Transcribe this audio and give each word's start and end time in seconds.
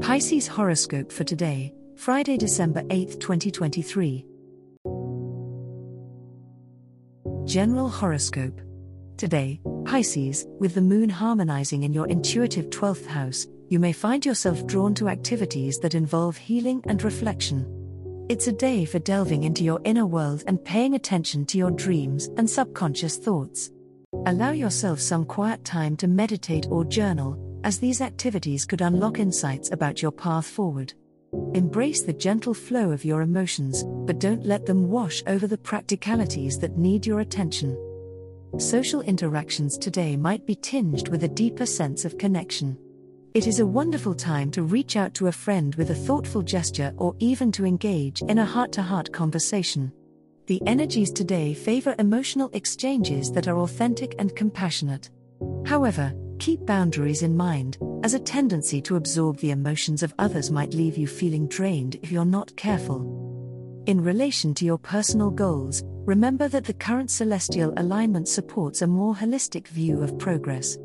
Pisces 0.00 0.46
horoscope 0.46 1.10
for 1.10 1.24
today, 1.24 1.72
Friday, 1.96 2.36
December 2.36 2.82
8, 2.90 3.18
2023. 3.18 4.26
General 7.44 7.88
horoscope. 7.88 8.60
Today, 9.16 9.58
Pisces, 9.86 10.46
with 10.60 10.74
the 10.74 10.82
moon 10.82 11.08
harmonizing 11.08 11.84
in 11.84 11.94
your 11.94 12.06
intuitive 12.08 12.66
12th 12.66 13.06
house, 13.06 13.46
you 13.70 13.78
may 13.78 13.92
find 13.92 14.26
yourself 14.26 14.66
drawn 14.66 14.94
to 14.94 15.08
activities 15.08 15.78
that 15.78 15.94
involve 15.94 16.36
healing 16.36 16.82
and 16.86 17.02
reflection. 17.02 18.26
It's 18.28 18.48
a 18.48 18.52
day 18.52 18.84
for 18.84 18.98
delving 18.98 19.44
into 19.44 19.64
your 19.64 19.80
inner 19.84 20.06
world 20.06 20.44
and 20.46 20.62
paying 20.62 20.94
attention 20.94 21.46
to 21.46 21.58
your 21.58 21.70
dreams 21.70 22.28
and 22.36 22.48
subconscious 22.48 23.16
thoughts. 23.16 23.70
Allow 24.26 24.50
yourself 24.50 25.00
some 25.00 25.24
quiet 25.24 25.64
time 25.64 25.96
to 25.96 26.06
meditate 26.06 26.66
or 26.70 26.84
journal, 26.84 27.45
as 27.64 27.78
these 27.78 28.00
activities 28.00 28.64
could 28.64 28.80
unlock 28.80 29.18
insights 29.18 29.70
about 29.70 30.02
your 30.02 30.12
path 30.12 30.46
forward. 30.46 30.94
Embrace 31.54 32.02
the 32.02 32.12
gentle 32.12 32.54
flow 32.54 32.90
of 32.90 33.04
your 33.04 33.22
emotions, 33.22 33.84
but 34.06 34.18
don't 34.18 34.46
let 34.46 34.66
them 34.66 34.88
wash 34.88 35.22
over 35.26 35.46
the 35.46 35.58
practicalities 35.58 36.58
that 36.58 36.78
need 36.78 37.06
your 37.06 37.20
attention. 37.20 37.76
Social 38.58 39.02
interactions 39.02 39.76
today 39.76 40.16
might 40.16 40.46
be 40.46 40.54
tinged 40.54 41.08
with 41.08 41.24
a 41.24 41.28
deeper 41.28 41.66
sense 41.66 42.04
of 42.04 42.16
connection. 42.16 42.78
It 43.34 43.46
is 43.46 43.60
a 43.60 43.66
wonderful 43.66 44.14
time 44.14 44.50
to 44.52 44.62
reach 44.62 44.96
out 44.96 45.12
to 45.14 45.26
a 45.26 45.32
friend 45.32 45.74
with 45.74 45.90
a 45.90 45.94
thoughtful 45.94 46.40
gesture 46.40 46.94
or 46.96 47.14
even 47.18 47.52
to 47.52 47.66
engage 47.66 48.22
in 48.22 48.38
a 48.38 48.44
heart 48.46 48.72
to 48.72 48.82
heart 48.82 49.12
conversation. 49.12 49.92
The 50.46 50.62
energies 50.64 51.10
today 51.10 51.52
favor 51.52 51.94
emotional 51.98 52.48
exchanges 52.54 53.30
that 53.32 53.46
are 53.46 53.58
authentic 53.58 54.14
and 54.18 54.34
compassionate. 54.34 55.10
However, 55.66 56.14
Keep 56.38 56.66
boundaries 56.66 57.22
in 57.22 57.36
mind, 57.36 57.78
as 58.02 58.14
a 58.14 58.18
tendency 58.18 58.80
to 58.82 58.96
absorb 58.96 59.38
the 59.38 59.50
emotions 59.50 60.02
of 60.02 60.14
others 60.18 60.50
might 60.50 60.74
leave 60.74 60.96
you 60.96 61.06
feeling 61.06 61.48
drained 61.48 61.96
if 62.02 62.12
you're 62.12 62.24
not 62.24 62.54
careful. 62.56 63.82
In 63.86 64.02
relation 64.02 64.52
to 64.54 64.64
your 64.64 64.78
personal 64.78 65.30
goals, 65.30 65.82
remember 66.04 66.48
that 66.48 66.64
the 66.64 66.74
current 66.74 67.10
celestial 67.10 67.72
alignment 67.76 68.28
supports 68.28 68.82
a 68.82 68.86
more 68.86 69.14
holistic 69.14 69.68
view 69.68 70.02
of 70.02 70.18
progress. 70.18 70.76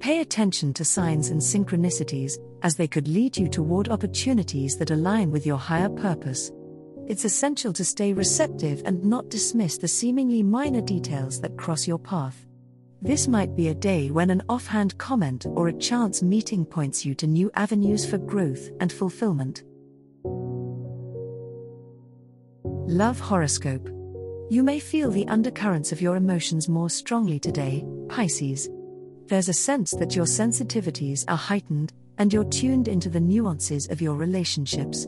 Pay 0.00 0.20
attention 0.20 0.72
to 0.74 0.84
signs 0.84 1.28
and 1.28 1.40
synchronicities, 1.40 2.34
as 2.62 2.76
they 2.76 2.88
could 2.88 3.08
lead 3.08 3.36
you 3.36 3.48
toward 3.48 3.88
opportunities 3.88 4.78
that 4.78 4.90
align 4.90 5.30
with 5.30 5.46
your 5.46 5.58
higher 5.58 5.88
purpose. 5.88 6.50
It's 7.06 7.24
essential 7.24 7.72
to 7.74 7.84
stay 7.84 8.14
receptive 8.14 8.82
and 8.86 9.04
not 9.04 9.28
dismiss 9.28 9.76
the 9.76 9.88
seemingly 9.88 10.42
minor 10.42 10.80
details 10.80 11.40
that 11.42 11.58
cross 11.58 11.86
your 11.86 11.98
path. 11.98 12.46
This 13.02 13.28
might 13.28 13.54
be 13.54 13.68
a 13.68 13.74
day 13.74 14.10
when 14.10 14.30
an 14.30 14.42
offhand 14.48 14.96
comment 14.98 15.46
or 15.50 15.68
a 15.68 15.78
chance 15.78 16.22
meeting 16.22 16.64
points 16.64 17.04
you 17.04 17.14
to 17.16 17.26
new 17.26 17.50
avenues 17.54 18.06
for 18.06 18.18
growth 18.18 18.70
and 18.80 18.92
fulfillment. 18.92 19.62
Love 22.86 23.18
Horoscope. 23.18 23.88
You 24.50 24.62
may 24.62 24.78
feel 24.78 25.10
the 25.10 25.26
undercurrents 25.28 25.92
of 25.92 26.00
your 26.00 26.16
emotions 26.16 26.68
more 26.68 26.90
strongly 26.90 27.38
today, 27.38 27.84
Pisces. 28.08 28.68
There's 29.26 29.48
a 29.48 29.54
sense 29.54 29.92
that 29.92 30.14
your 30.14 30.26
sensitivities 30.26 31.24
are 31.28 31.36
heightened 31.36 31.92
and 32.18 32.32
you're 32.32 32.44
tuned 32.44 32.88
into 32.88 33.08
the 33.08 33.20
nuances 33.20 33.88
of 33.88 34.02
your 34.02 34.14
relationships. 34.14 35.06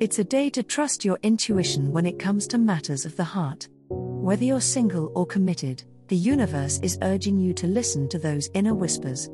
It's 0.00 0.18
a 0.18 0.24
day 0.24 0.50
to 0.50 0.62
trust 0.62 1.04
your 1.04 1.18
intuition 1.22 1.92
when 1.92 2.06
it 2.06 2.18
comes 2.18 2.46
to 2.48 2.58
matters 2.58 3.04
of 3.04 3.16
the 3.16 3.24
heart. 3.24 3.68
Whether 3.88 4.44
you're 4.44 4.60
single 4.60 5.12
or 5.14 5.26
committed, 5.26 5.84
the 6.12 6.18
universe 6.18 6.78
is 6.82 6.98
urging 7.00 7.40
you 7.40 7.54
to 7.54 7.66
listen 7.66 8.06
to 8.06 8.18
those 8.18 8.50
inner 8.52 8.74
whispers. 8.74 9.30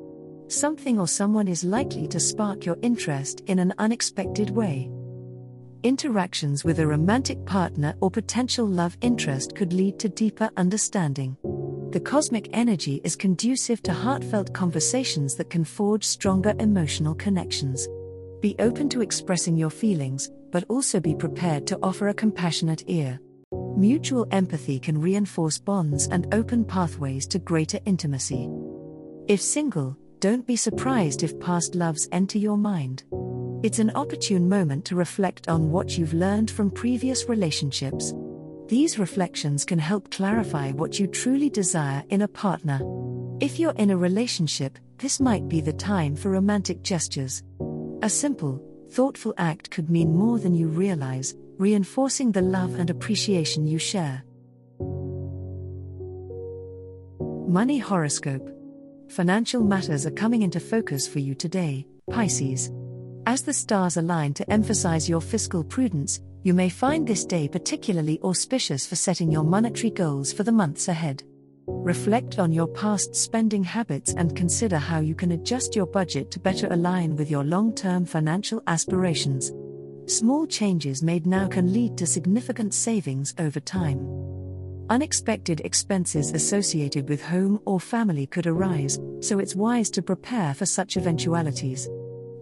Something 0.47 1.00
or 1.00 1.09
someone 1.09 1.49
is 1.49 1.65
likely 1.65 2.06
to 2.06 2.21
spark 2.21 2.65
your 2.65 2.77
interest 2.83 3.41
in 3.49 3.59
an 3.59 3.75
unexpected 3.78 4.50
way. 4.50 4.89
Interactions 5.83 6.62
with 6.62 6.78
a 6.78 6.87
romantic 6.87 7.44
partner 7.44 7.97
or 8.00 8.12
potential 8.12 8.65
love 8.65 8.97
interest 9.00 9.56
could 9.56 9.72
lead 9.72 9.99
to 9.99 10.09
deeper 10.09 10.50
understanding. 10.56 11.37
The 11.91 11.99
cosmic 11.99 12.49
energy 12.53 13.00
is 13.03 13.16
conducive 13.16 13.83
to 13.83 13.93
heartfelt 13.93 14.55
conversations 14.55 15.34
that 15.34 15.50
can 15.50 15.65
forge 15.65 16.05
stronger 16.05 16.55
emotional 16.60 17.16
connections. 17.16 17.89
Be 18.41 18.55
open 18.60 18.89
to 18.91 19.03
expressing 19.03 19.56
your 19.56 19.71
feelings, 19.71 20.31
but 20.53 20.62
also 20.69 21.00
be 21.00 21.16
prepared 21.16 21.66
to 21.66 21.78
offer 21.83 22.06
a 22.06 22.15
compassionate 22.15 22.84
ear. 22.87 23.19
Mutual 23.78 24.27
empathy 24.33 24.81
can 24.81 25.00
reinforce 25.00 25.56
bonds 25.56 26.09
and 26.09 26.34
open 26.34 26.65
pathways 26.65 27.28
to 27.28 27.39
greater 27.39 27.78
intimacy. 27.84 28.50
If 29.28 29.41
single, 29.41 29.97
don't 30.19 30.44
be 30.44 30.56
surprised 30.56 31.22
if 31.22 31.39
past 31.39 31.77
loves 31.77 32.09
enter 32.11 32.39
your 32.39 32.56
mind. 32.56 33.05
It's 33.62 33.78
an 33.78 33.93
opportune 33.94 34.49
moment 34.49 34.84
to 34.87 34.97
reflect 34.97 35.49
on 35.49 35.71
what 35.71 35.97
you've 35.97 36.12
learned 36.12 36.50
from 36.50 36.72
previous 36.72 37.28
relationships. 37.28 38.12
These 38.66 38.99
reflections 38.99 39.65
can 39.65 39.78
help 39.78 40.10
clarify 40.10 40.72
what 40.72 40.99
you 40.99 41.06
truly 41.06 41.49
desire 41.49 42.03
in 42.09 42.22
a 42.22 42.28
partner. 42.28 42.81
If 43.39 43.60
you're 43.60 43.78
in 43.78 43.91
a 43.91 43.97
relationship, 43.97 44.77
this 44.97 45.21
might 45.21 45.49
be 45.49 45.60
the 45.60 45.72
time 45.72 46.16
for 46.16 46.33
romantic 46.33 46.83
gestures. 46.83 47.45
A 48.03 48.10
simple, 48.10 48.60
thoughtful 48.91 49.34
act 49.39 49.71
could 49.71 49.89
mean 49.89 50.16
more 50.16 50.41
than 50.41 50.56
you 50.56 50.66
realize, 50.66 51.37
reinforcing 51.58 52.32
the 52.32 52.41
love 52.41 52.78
and 52.78 52.88
appreciation 52.88 53.66
you 53.66 53.78
share. 53.78 54.24
Money 57.48 57.78
Horoscope 57.78 58.48
Financial 59.08 59.62
matters 59.62 60.06
are 60.06 60.12
coming 60.12 60.42
into 60.42 60.60
focus 60.60 61.08
for 61.08 61.18
you 61.18 61.34
today, 61.34 61.86
Pisces. 62.10 62.70
As 63.26 63.42
the 63.42 63.52
stars 63.52 63.97
align 63.97 64.34
to 64.34 64.50
emphasize 64.50 65.08
your 65.08 65.20
fiscal 65.20 65.64
prudence, 65.64 66.20
you 66.44 66.54
may 66.54 66.68
find 66.68 67.06
this 67.06 67.24
day 67.24 67.48
particularly 67.48 68.20
auspicious 68.22 68.86
for 68.86 68.97
setting 68.97 69.30
your 69.30 69.44
monetary 69.44 69.91
goals 69.91 70.32
for 70.32 70.44
the 70.44 70.52
months 70.52 70.88
ahead. 70.88 71.24
Reflect 71.66 72.38
on 72.38 72.52
your 72.52 72.68
past 72.68 73.16
spending 73.16 73.64
habits 73.64 74.14
and 74.14 74.36
consider 74.36 74.78
how 74.78 75.00
you 75.00 75.14
can 75.14 75.32
adjust 75.32 75.74
your 75.74 75.86
budget 75.86 76.30
to 76.30 76.38
better 76.38 76.68
align 76.70 77.16
with 77.16 77.30
your 77.30 77.44
long 77.44 77.74
term 77.74 78.04
financial 78.04 78.62
aspirations. 78.66 79.52
Small 80.08 80.46
changes 80.46 81.02
made 81.02 81.26
now 81.26 81.46
can 81.46 81.70
lead 81.70 81.98
to 81.98 82.06
significant 82.06 82.72
savings 82.72 83.34
over 83.38 83.60
time. 83.60 83.98
Unexpected 84.88 85.60
expenses 85.66 86.32
associated 86.32 87.10
with 87.10 87.22
home 87.22 87.60
or 87.66 87.78
family 87.78 88.26
could 88.26 88.47
arise, 88.47 88.98
so 89.20 89.38
it's 89.38 89.54
wise 89.54 89.91
to 89.91 90.00
prepare 90.00 90.54
for 90.54 90.64
such 90.64 90.97
eventualities. 90.97 91.91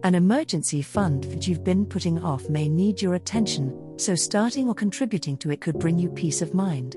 An 0.05 0.15
emergency 0.15 0.81
fund 0.81 1.25
that 1.25 1.45
you've 1.45 1.65
been 1.65 1.85
putting 1.85 2.23
off 2.23 2.49
may 2.49 2.69
need 2.69 3.01
your 3.01 3.15
attention, 3.15 3.77
so 3.97 4.15
starting 4.15 4.69
or 4.69 4.73
contributing 4.73 5.35
to 5.35 5.51
it 5.51 5.59
could 5.59 5.77
bring 5.77 5.99
you 5.99 6.07
peace 6.07 6.41
of 6.41 6.53
mind. 6.53 6.95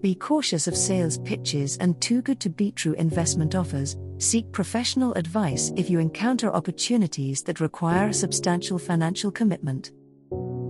Be 0.00 0.14
cautious 0.14 0.66
of 0.66 0.78
sales 0.78 1.18
pitches 1.18 1.76
and 1.76 2.00
too 2.00 2.22
good 2.22 2.40
to 2.40 2.48
be 2.48 2.72
true 2.72 2.94
investment 2.94 3.54
offers. 3.54 3.98
Seek 4.16 4.50
professional 4.50 5.12
advice 5.12 5.72
if 5.76 5.90
you 5.90 5.98
encounter 5.98 6.50
opportunities 6.50 7.42
that 7.42 7.60
require 7.60 8.08
a 8.08 8.14
substantial 8.14 8.78
financial 8.78 9.30
commitment. 9.30 9.90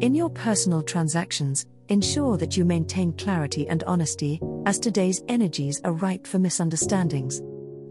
In 0.01 0.15
your 0.15 0.29
personal 0.29 0.83
transactions, 0.83 1.65
ensure 1.89 2.37
that 2.37 2.55
you 2.55 2.67
maintain 2.67 3.15
clarity 3.15 3.67
and 3.67 3.83
honesty, 3.85 4.39
as 4.67 4.79
today's 4.79 5.23
energies 5.27 5.81
are 5.85 5.93
ripe 5.93 6.27
for 6.27 6.39
misunderstandings. 6.39 7.41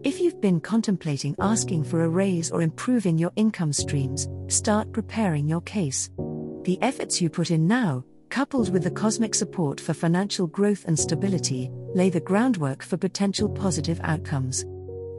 If 0.04 0.20
you've 0.20 0.40
been 0.40 0.60
contemplating 0.60 1.36
asking 1.40 1.86
for 1.86 2.04
a 2.04 2.10
raise 2.10 2.52
or 2.52 2.62
improving 2.62 3.18
your 3.18 3.32
income 3.36 3.74
streams, 3.74 4.28
start 4.50 4.92
preparing 4.92 5.48
your 5.48 5.62
case. 5.62 6.12
The 6.62 6.78
efforts 6.84 7.22
you 7.22 7.32
put 7.32 7.50
in 7.50 7.66
now, 7.66 8.06
coupled 8.30 8.70
with 8.70 8.84
the 8.84 8.92
cosmic 8.92 9.34
support 9.34 9.82
for 9.82 9.96
financial 9.96 10.46
growth 10.46 10.86
and 10.86 11.00
stability, 11.00 11.72
lay 11.96 12.12
the 12.12 12.20
groundwork 12.20 12.84
for 12.84 12.98
potential 12.98 13.50
positive 13.50 14.00
outcomes. 14.04 14.64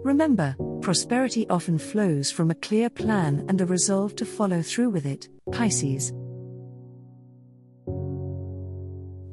Remember, 0.04 0.54
prosperity 0.82 1.48
often 1.50 1.78
flows 1.78 2.30
from 2.30 2.52
a 2.52 2.54
clear 2.54 2.88
plan 2.88 3.44
and 3.48 3.58
the 3.58 3.66
resolve 3.66 4.14
to 4.16 4.24
follow 4.24 4.62
through 4.62 4.90
with 4.90 5.04
it, 5.04 5.28
Pisces. 5.50 6.12